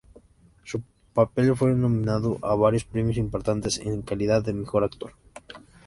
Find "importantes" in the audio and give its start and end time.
3.17-3.77